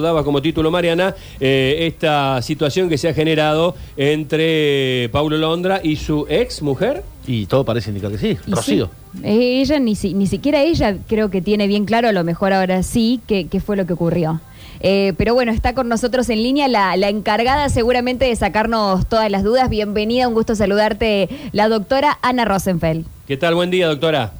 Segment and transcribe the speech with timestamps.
[0.00, 5.96] daba como título Mariana eh, esta situación que se ha generado entre Paulo Londra y
[5.96, 7.02] su ex mujer.
[7.26, 8.86] Y todo parece indicar que sí, Y Rocío.
[9.12, 12.24] sí, eh, ella ni, si- ni siquiera ella creo que tiene bien claro, a lo
[12.24, 14.40] mejor ahora sí, qué qué fue lo que ocurrió.
[14.80, 19.30] Eh, pero bueno, está con nosotros en línea la, la encargada seguramente de sacarnos todas
[19.30, 19.68] las dudas.
[19.68, 23.04] Bienvenida, un gusto saludarte, la doctora Ana Rosenfeld.
[23.28, 23.54] ¿Qué tal?
[23.56, 24.32] Buen día, doctora.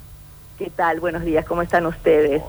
[0.59, 0.99] ¿Qué tal?
[1.01, 2.41] Buenos días, ¿cómo están ustedes?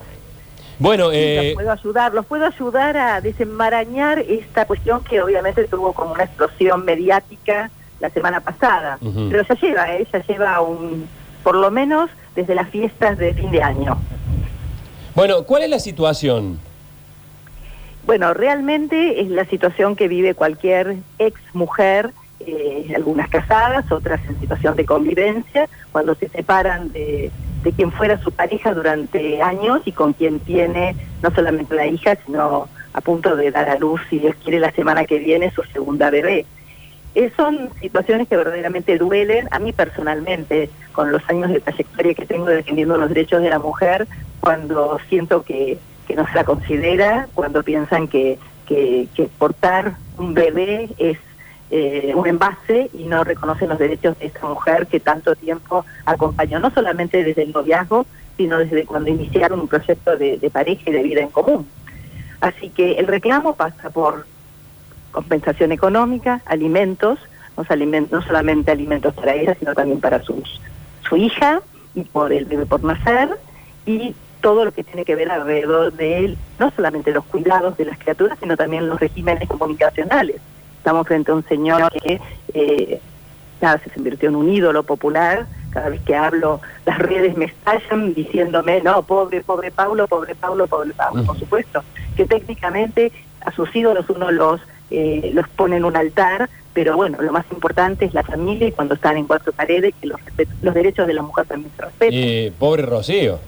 [0.80, 5.94] Bueno, eh, los puedo ayudar, los puedo ayudar a desenmarañar esta cuestión que obviamente tuvo
[5.94, 8.98] como una explosión mediática la semana pasada.
[9.02, 9.30] Ujú.
[9.30, 10.08] Pero ya lleva, ¿eh?
[10.12, 11.08] ya lleva un,
[11.44, 13.98] por lo menos desde las fiestas de fin de año.
[15.16, 16.60] bueno, ¿cuál es la situación?
[18.06, 24.38] Bueno, realmente es la situación que vive cualquier ex mujer, eh, algunas casadas, otras en
[24.42, 27.32] situación de convivencia, cuando se separan de,
[27.64, 32.18] de quien fuera su pareja durante años y con quien tiene no solamente la hija,
[32.26, 35.64] sino a punto de dar a luz, si Dios quiere, la semana que viene su
[35.64, 36.46] segunda bebé.
[37.16, 42.26] Eh, son situaciones que verdaderamente duelen a mí personalmente, con los años de trayectoria que
[42.26, 44.08] tengo defendiendo los derechos de la mujer,
[44.40, 48.38] cuando siento que, que no se la considera, cuando piensan que,
[48.68, 51.18] que, que portar un bebé es
[51.76, 56.60] eh, un envase y no reconocen los derechos de esta mujer que tanto tiempo acompañó,
[56.60, 58.06] no solamente desde el noviazgo,
[58.38, 61.68] sino desde cuando iniciaron un proyecto de, pareja y de vida en común.
[62.42, 64.28] Así que el reclamo pasa por
[65.12, 67.18] compensación económica, alimentos,
[67.58, 70.62] no, alimentos, no solamente alimentos para ella, sino también para sus,
[71.10, 71.64] su hija
[71.96, 73.30] y por el bebé por nacer
[73.88, 77.86] y todo lo que tiene que ver alrededor de él, no solamente los cuidados de
[77.86, 80.40] las criaturas, sino también los regímenes comunicacionales.
[80.84, 82.20] Estamos frente a un señor que
[82.54, 83.00] eh,
[83.62, 85.46] nada, se convirtió en un ídolo popular.
[85.70, 90.68] Cada vez que hablo, las redes me estallan diciéndome, no, pobre, pobre Paulo, pobre Paulo,
[90.68, 91.24] pobre Paulo.
[91.24, 91.86] Por supuesto
[92.18, 93.14] que técnicamente
[93.46, 94.60] a sus ídolos uno los,
[94.92, 98.74] eh, los pone en un altar, pero bueno, lo más importante es la familia y
[98.74, 100.20] cuando están en cuatro paredes, que los,
[100.62, 102.20] los derechos de la mujer también se respeten.
[102.22, 103.40] Eh, pobre Rocío.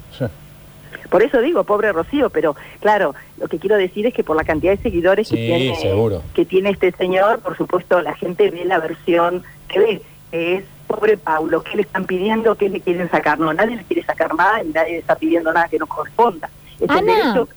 [1.10, 4.44] Por eso digo, pobre Rocío, pero claro, lo que quiero decir es que por la
[4.44, 6.22] cantidad de seguidores Sí, que, tiene, seguro.
[6.34, 10.02] que tiene este señor, por supuesto, la gente ve la versión que ve,
[10.32, 12.56] que es pobre Paulo, ¿qué le están pidiendo?
[12.56, 13.40] ¿Qué le quieren sacar?
[13.40, 16.50] No, nadie le quiere sacar nada y nadie le está pidiendo nada que no corresponda.
[16.76, 17.02] Es el Ana.
[17.34, 17.48] derecho-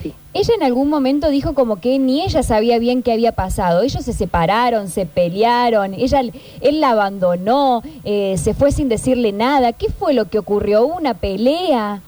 [0.00, 0.14] Sí.
[0.32, 3.82] Ella en algún momento dijo como que ni ella sabía bien qué había pasado.
[3.82, 6.20] Ellos se separaron, se pelearon, ella,
[6.60, 9.72] él la abandonó, eh, se fue sin decirle nada.
[9.72, 10.84] ¿Qué fue lo que ocurrió?
[10.86, 12.00] ¿Hubo una pelea?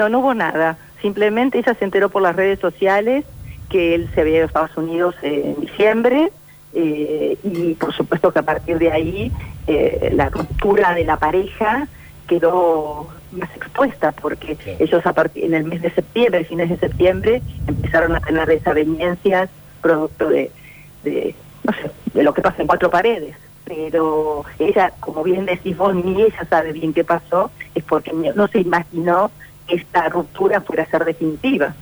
[0.00, 0.78] No, no hubo nada.
[1.02, 3.26] Simplemente ella se enteró por las redes sociales
[3.68, 6.32] que él se había ido a Estados Unidos en diciembre
[6.72, 9.30] eh, y por supuesto que a partir de ahí
[9.66, 11.86] eh, la ruptura de la pareja
[12.26, 14.70] quedó más expuesta porque Sí.
[14.78, 19.50] ellos a partir en el mes de septiembre, fines de septiembre, empezaron a tener desavenencias
[19.82, 20.50] producto de,
[21.04, 23.36] de no sé, de lo que pasa en cuatro paredes.
[23.66, 28.48] Pero ella, como bien decís vos, ni ella sabe bien qué pasó, es porque no
[28.48, 29.30] se imaginó
[29.70, 31.74] esta ruptura fuera a ser definitiva.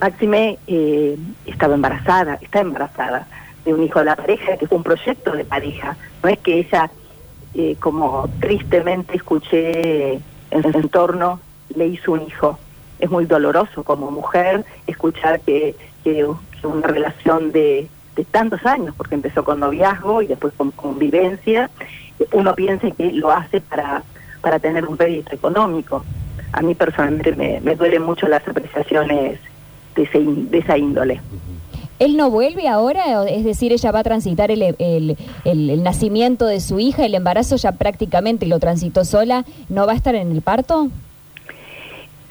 [0.00, 3.26] Máxime eh, estaba embarazada, está embarazada
[3.64, 5.96] de un hijo de la pareja, que fue un proyecto de pareja.
[6.22, 6.90] No es que ella,
[7.54, 11.40] eh, como tristemente escuché en su entorno,
[11.74, 12.58] le hizo un hijo.
[12.98, 15.74] Es muy doloroso como mujer escuchar que,
[16.04, 16.26] que-
[16.64, 21.70] una relación de, de tantos años, porque empezó con noviazgo y después con convivencia,
[22.32, 24.02] uno piensa que lo hace para,
[24.40, 26.04] para tener un rédito económico.
[26.52, 29.38] A mí personalmente me, me duelen mucho las apreciaciones
[29.94, 31.20] de, ese de esa índole.
[31.98, 33.28] ¿Él no vuelve ahora?
[33.28, 37.14] Es decir, ella va a transitar el, el- el- el nacimiento de su hija, el
[37.14, 39.44] embarazo ya prácticamente lo transitó sola.
[39.68, 40.88] ¿No va a estar en el parto?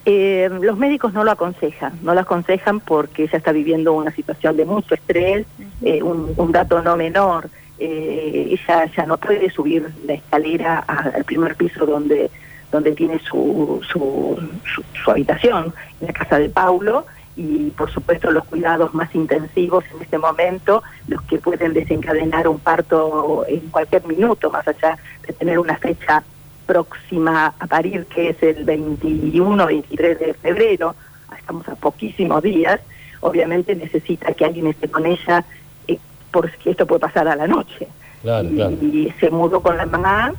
[0.06, 4.56] Eh, los médicos no lo aconsejan, no lo aconsejan porque ella está viviendo una situación
[4.56, 5.46] de mucho estrés,
[5.82, 11.26] eh, un, un dato no menor, eh, ella ya no puede subir la escalera al
[11.26, 12.32] primer piso donde
[12.72, 14.38] donde tiene su, su,
[14.74, 17.06] su, su habitación, la casa de Paulo,
[17.38, 22.60] y por supuesto los cuidados más intensivos en este momento, los que pueden desencadenar un
[22.60, 26.24] parto en cualquier minuto, más allá de tener una fecha
[26.66, 30.96] próxima a parir, que es el 21, 23 de febrero,
[31.38, 32.82] estamos a poquísimos días,
[33.22, 35.46] obviamente necesita que alguien esté con ella,
[35.88, 36.00] eh,
[36.32, 37.88] porque esto puede pasar a la noche.
[38.24, 38.72] Claro, y, claro.
[38.82, 40.34] y se mudó con la mamá,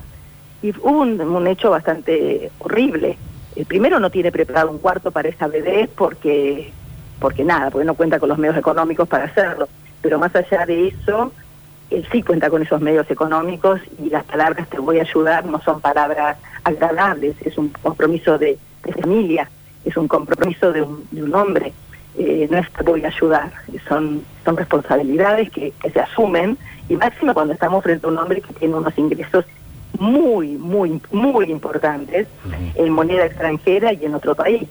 [0.63, 3.17] y un, un hecho bastante horrible.
[3.57, 6.73] El primero no tiene preparado un cuarto para esa bebé porque,
[7.21, 9.69] porque nada, porque no cuenta con los medios económicos para hacerlo.
[10.01, 11.33] Pero más allá de eso,
[11.91, 15.61] él sí cuenta con esos medios económicos y las palabras te voy a ayudar no
[15.63, 18.59] son palabras agradables, es un compromiso de,
[19.01, 19.51] familia,
[19.85, 21.73] es un compromiso de un, de un hombre.
[22.19, 23.53] eh, no es que voy a ayudar,
[23.89, 26.59] son, son responsabilidades que, que se asumen
[26.89, 29.45] y máximo cuando estamos frente a un hombre que tiene unos ingresos
[29.99, 32.27] muy, muy, muy importantes
[32.75, 34.62] en moneda extranjera y en otro país.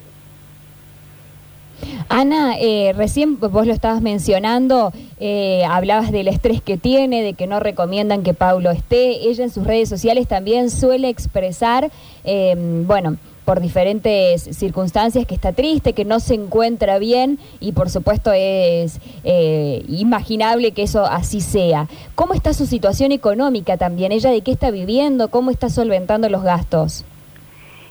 [2.10, 7.48] Ana, eh, recién vos lo estabas mencionando, eh, hablabas del estrés que tiene, de que
[7.48, 9.28] no recomiendan que Paulo esté.
[9.28, 11.92] Ella en sus redes sociales también suele expresar,
[12.24, 17.90] eh, bueno, por diferentes circunstancias que está triste, que no se encuentra bien y por
[17.90, 21.88] supuesto es eh, imaginable que eso así sea.
[22.14, 24.12] ¿Cómo está su situación económica también?
[24.12, 25.30] ¿Ella de qué está viviendo?
[25.30, 27.06] ¿Cómo está solventando los gastos?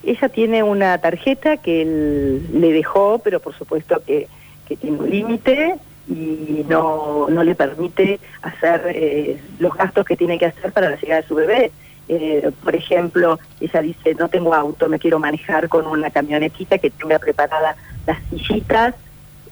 [0.05, 4.29] Ella tiene una tarjeta que él le dejó, pero por supuesto que,
[4.69, 5.77] que tiene un límite
[6.07, 10.97] y no, no le permite hacer eh, los gastos que tiene que hacer para la
[10.97, 11.73] llegada de su bebé.
[12.09, 16.91] Eh, por ejemplo, ella dice, no tengo auto, me quiero manejar con una camionetita que
[16.91, 17.77] tenga preparada
[18.07, 18.95] las sillitas,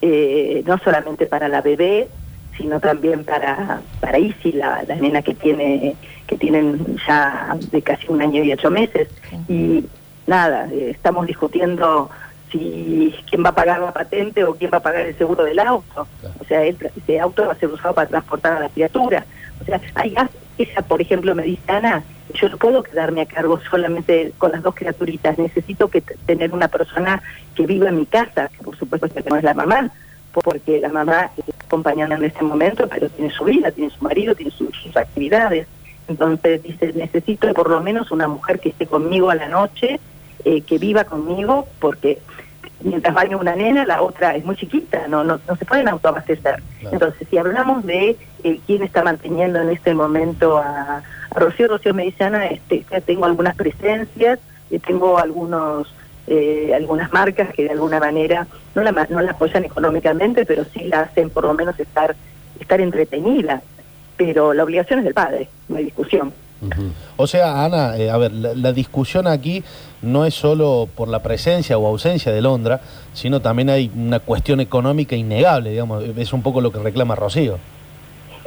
[0.01, 2.07] eh, no solamente para la bebé,
[2.57, 5.95] sino también para, para Isi, la, la nena que tiene
[6.27, 9.09] que tienen ya de casi un año y ocho meses.
[9.47, 9.85] Y
[10.25, 12.09] nada, eh, estamos discutiendo
[12.51, 15.59] si quién va a pagar la patente o quién va a pagar el seguro del
[15.59, 16.07] auto.
[16.39, 19.25] O sea, el, ese auto va a ser usado para transportar a la criatura.
[19.61, 20.15] O sea, hay.
[20.57, 22.01] Ella, por ejemplo, me dice, Ana,
[22.33, 25.37] yo no puedo quedarme a cargo solamente con las dos criaturitas.
[25.37, 27.21] Necesito que tener una persona
[27.53, 29.91] que viva en mi casa, que por supuesto que no es la mamá,
[30.33, 34.35] porque la mamá está acompañando en este momento, pero tiene su vida, tiene su marido,
[34.35, 35.67] tiene sus, actividades.
[36.07, 39.99] Entonces dice, necesito por lo menos una mujer que esté conmigo a la noche,
[40.43, 42.19] eh, que viva conmigo, porque
[42.85, 46.61] mientras baña una nena, la otra es muy chiquita, no no, no se pueden autoabastecer.
[46.79, 46.93] Claro.
[46.93, 51.01] Entonces, si hablamos de eh, quién está manteniendo en este momento a,
[51.31, 54.39] a Rocío, Rocío me dice, Ana, este, ya tengo algunas presencias,
[54.71, 55.93] eh, tengo algunos
[56.27, 60.85] eh, algunas marcas que de alguna manera no la, no la apoyan económicamente, pero sí
[60.85, 62.15] la hacen por lo menos estar,
[62.59, 63.61] estar entretenida.
[64.17, 66.33] Pero la obligación es del padre, no hay discusión.
[67.17, 69.63] O sea, Ana, eh, a ver, la, la discusión aquí
[70.01, 72.81] no es solo por la presencia o ausencia de Londra,
[73.13, 77.57] sino también hay una cuestión económica innegable, digamos, es un poco lo que reclama Rocío.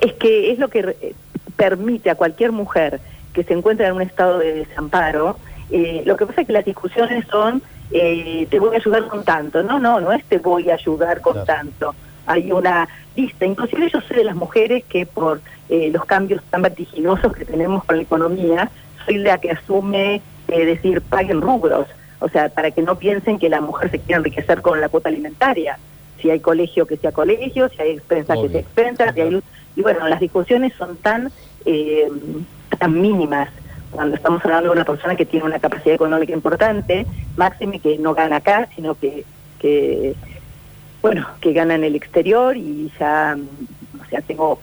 [0.01, 1.15] es que es lo que eh,
[1.57, 3.01] permite a cualquier mujer
[3.33, 5.37] que se encuentra en un estado de desamparo.
[5.71, 9.25] eh, lo que pasa es que las discusiones son, eh, te voy a ayudar con
[9.25, 9.63] tanto.
[9.63, 11.47] No, no, no es te voy a ayudar con Claro.
[11.47, 11.95] tanto.
[12.29, 13.45] Hay una lista.
[13.45, 17.85] Inclusive yo sé de las mujeres que por eh, los cambios tan vertiginosos que tenemos
[17.85, 18.71] con la economía,
[19.05, 21.87] soy la que asume eh, decir paguen rubros.
[22.21, 25.09] O sea, para que no piensen que la mujer se quiere enriquecer con la cuota
[25.09, 25.79] alimentaria.
[26.21, 29.43] Si hay colegio, que sea colegio, si hay expensa, que sea expensa, si hay.
[29.77, 31.31] Y bueno, las discusiones son tan,
[31.65, 32.09] eh,
[32.79, 33.49] tan mínimas
[33.91, 38.15] cuando estamos hablando de una persona que tiene una capacidad económica importante, máxime que no
[38.15, 39.25] gana acá, sino que,
[39.59, 40.15] que
[41.03, 44.59] bueno, que gana en el exterior y ya, mm, o sea, tengo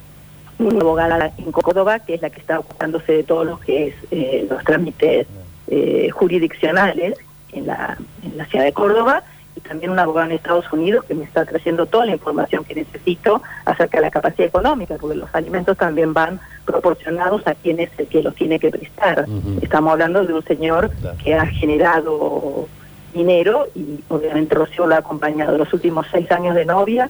[0.59, 3.95] una abogada en Córdoba que es la que está ocupándose de todo lo que es
[4.11, 5.27] eh, los trámites
[5.67, 7.15] eh, jurisdiccionales
[7.51, 9.23] en la, en la ciudad de Córdoba
[9.57, 12.75] y también una abogada en Estados Unidos que me está trayendo toda la información que
[12.75, 17.89] necesito acerca de la capacidad económica, porque los alimentos también van proporcionados a quien es
[17.97, 19.25] el que los tiene que prestar.
[19.61, 21.17] Estamos hablando de un señor Claro.
[21.23, 22.67] que ha generado
[23.15, 27.09] dinero y obviamente Rocío lo ha acompañado los últimos seis años de novia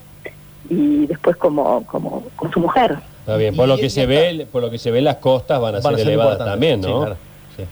[0.69, 2.97] y después como, como, como su mujer.
[3.19, 5.17] Está bien, por Y- lo que se esta- ve, por lo que se ve las
[5.17, 6.99] costas van a Van a ser elevadas también, Sí, ¿no?
[6.99, 7.17] claro,
[7.57, 7.63] sí.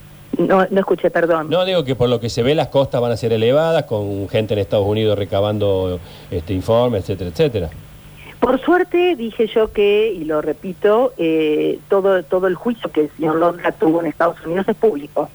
[0.41, 1.49] No, no escuché, perdón.
[1.49, 4.27] No, digo que por lo que se ve las costas van a ser elevadas, con
[4.29, 5.99] gente en Estados Unidos recabando
[6.31, 7.69] este informes, etcétera, etcétera.
[8.39, 13.09] Por suerte dije yo que, y lo repito, eh, todo, todo el juicio que el
[13.15, 15.29] señor Londra tuvo en Estados Unidos es público,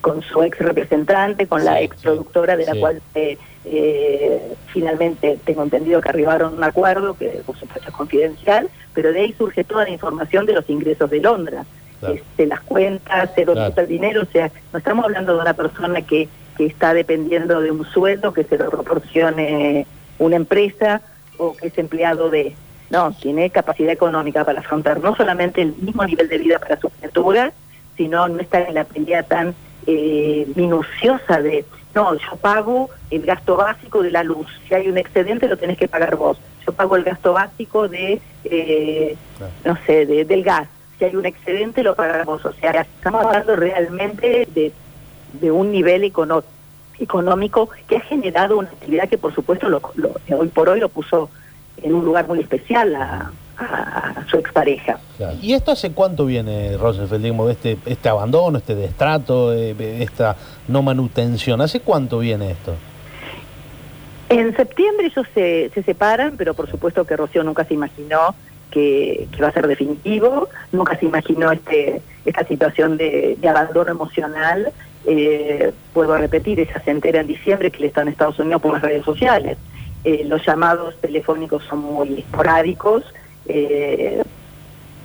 [0.00, 2.80] con su ex representante, con la ex productora de la sí.
[2.80, 8.68] cual eh, eh, finalmente tengo entendido que arribaron un acuerdo, que por supuesto es confidencial,
[8.94, 11.64] pero de ahí surge toda la información de los ingresos de Londra,
[12.00, 12.14] Claro.
[12.14, 15.54] este, las cuentas, de dónde está el dinero, o sea, no estamos hablando de una
[15.54, 19.84] persona que, que está dependiendo de un sueldo que se lo proporcione
[20.20, 21.00] una empresa
[21.38, 22.54] o que es empleado de...
[22.90, 26.88] No, tiene capacidad económica para afrontar no solamente el mismo nivel de vida para su
[26.88, 27.52] criatura,
[27.96, 29.54] sino no estar en la pelea tan
[29.86, 34.98] eh, minuciosa de, no, yo pago el gasto básico de la luz, si hay un
[34.98, 39.52] excedente lo tenés que pagar vos, yo pago el gasto básico de, eh, Claro.
[39.64, 40.68] no sé, de- del gas,
[40.98, 44.72] si hay un excedente lo pagás vos, o sea, estamos hablando realmente de,
[45.34, 46.44] de un nivel econo-
[46.98, 50.88] económico que ha generado una actividad que por supuesto lo, lo- hoy por hoy lo
[50.88, 51.30] puso
[51.82, 54.98] en un lugar muy especial a, a su expareja.
[55.42, 60.36] ¿Y esto hace cuánto viene, Rosenfeld, digamos, este, este abandono, este destrato, eh, esta
[60.68, 61.60] no manutención?
[61.60, 62.74] ¿Hace cuánto viene esto?
[64.28, 68.34] En septiembre ellos se, se separan, pero por supuesto que Rocío nunca se imaginó
[68.70, 73.90] que, que va a ser definitivo, nunca se imaginó este, esta situación de, de abandono
[73.90, 74.70] emocional.
[75.06, 78.74] Eh, puedo repetir, ella se entera en diciembre que él está en Estados Unidos por
[78.74, 79.56] las redes sociales.
[80.04, 83.04] Eh, los llamados telefónicos son muy esporádicos.
[83.48, 84.22] Eh,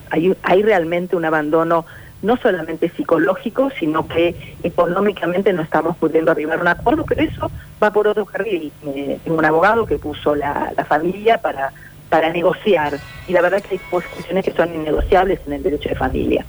[0.09, 1.85] hay, hay realmente un abandono
[2.23, 7.51] no solamente psicológico, sino que económicamente no estamos pudiendo arribar a un acuerdo, pero eso
[7.83, 8.71] va por otro carril.
[8.87, 11.73] Eh, tengo un abogado que puso la, familia para,
[12.09, 12.97] para negociar,
[13.27, 16.45] y la verdad que hay cuestiones que son innegociables en el derecho de familia.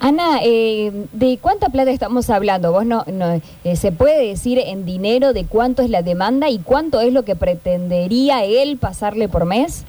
[0.00, 2.72] Ana, eh, ¿de cuánta plata estamos hablando?
[2.72, 6.58] ¿Vos no, no eh, se puede decir en dinero de cuánto es la demanda y
[6.58, 9.84] cuánto es lo que pretendería él pasarle por mes?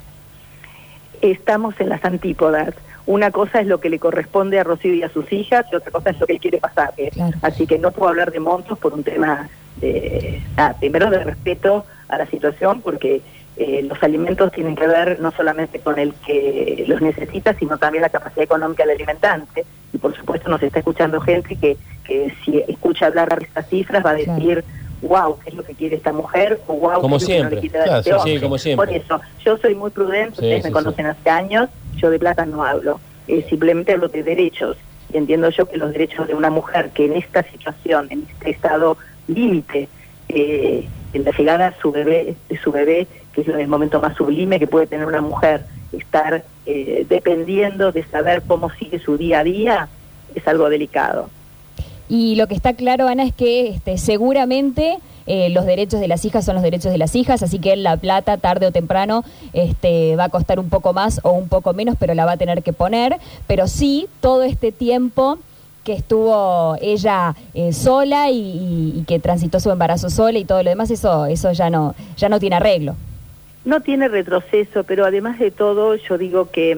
[1.32, 2.74] Estamos en las antípodas.
[3.08, 5.91] Una cosa es lo que le corresponde a Rocío y a sus hijas, y otra
[5.91, 7.10] cosa es lo que él quiere pasarle.
[7.12, 7.38] Claro.
[7.41, 11.86] Así que no puedo hablar de montos por un tema, de, nada, primero de respeto
[12.08, 13.22] a la situación, porque
[13.58, 18.01] eh, los alimentos tienen que ver no solamente con el que los necesita, sino también
[18.01, 19.65] la capacidad económica del alimentante.
[19.94, 24.05] Y por supuesto nos está escuchando gente que, que si escucha hablar de estas cifras
[24.05, 24.63] va a Claro.
[25.08, 26.60] Wow, ¿qué es lo que quiere esta mujer?
[26.68, 27.70] O wow, Como ¿qué es lo que no siempre.
[27.70, 28.34] Claro, este sí, hombre?".
[28.34, 28.86] sí, como siempre.
[28.88, 32.64] Por eso, yo soy muy prudente, ustedes me conocen hace años, yo de plata no
[32.64, 34.78] hablo, eh, simplemente hablo de derechos.
[35.14, 38.50] Y entiendo yo que los derechos de una mujer que en esta situación, en este
[38.50, 38.98] estado
[39.28, 39.88] límite,
[40.30, 44.16] eh, en la llegada a su bebé, de su bebé, que es el momento más
[44.16, 49.40] sublime que puede tener una mujer, estar eh, dependiendo de saber cómo sigue su día
[49.40, 49.88] a día,
[50.34, 51.30] es algo delicado.
[52.10, 54.98] Y lo que está claro, Ana, es que este, seguramente
[55.28, 57.98] eh, los derechos de las hijas son los derechos de las hijas, así que la
[57.98, 61.96] plata, tarde o temprano, este, va a costar un poco más o un poco menos,
[62.00, 63.18] pero la va a tener que poner.
[63.48, 65.40] Pero sí, todo este tiempo
[65.84, 70.62] que estuvo ella eh, sola y, y- y que transitó su embarazo sola y todo
[70.64, 72.96] lo demás, eso, eso ya no, ya no tiene arreglo.
[73.66, 76.78] No tiene retroceso, pero además de todo, yo digo que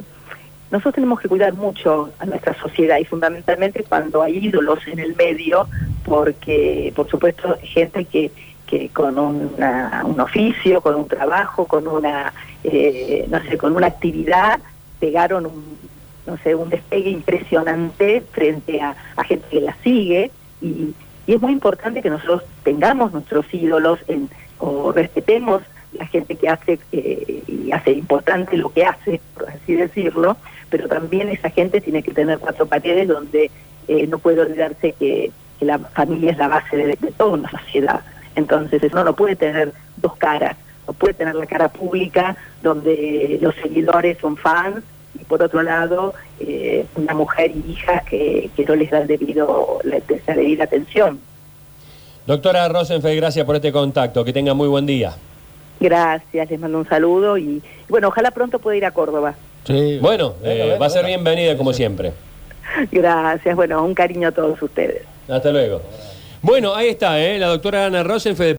[0.71, 5.15] nosotros tenemos que cuidar mucho a nuestra sociedad y fundamentalmente cuando hay ídolos en el
[5.15, 5.67] medio,
[6.03, 8.31] porque por supuesto gente que,
[8.65, 12.33] que con una- un oficio, con un trabajo, con una,
[12.63, 14.59] eh, no sé, con una actividad,
[14.99, 15.77] pegaron un,
[16.25, 20.31] no sé, un despegue impresionante frente a, a gente que la sigue.
[20.61, 20.93] Y,
[21.27, 25.61] y es muy importante que nosotros tengamos nuestros ídolos en, o respetemos
[25.97, 30.37] la gente que hace eh, y hace importante lo que hace, por así decirlo,
[30.69, 33.51] pero también esa gente tiene que tener cuatro paredes donde
[33.87, 38.01] eh, no puede olvidarse que, la familia es la base de, toda una sociedad.
[38.35, 43.55] Entonces, eso no puede tener dos caras, no puede tener la cara pública donde los
[43.55, 44.83] seguidores son fans
[45.19, 49.99] y por otro lado eh, una mujer y hija que, no les da debido, la,
[50.27, 51.19] la debida atención.
[52.27, 54.25] Doctora Rosenfeld, gracias por este contacto.
[54.25, 55.15] Que tenga muy buen día.
[55.79, 59.35] Gracias, les mando un saludo y bueno, ojalá pronto pueda ir a Córdoba.
[59.65, 59.99] Sí.
[60.01, 62.13] Bueno, eh, va a ser bienvenida como siempre.
[62.91, 65.03] Gracias, bueno, un cariño a todos ustedes.
[65.27, 65.81] Hasta luego.
[66.41, 67.37] Bueno, ahí está, ¿eh?
[67.37, 68.55] la doctora Ana Rosenfeld.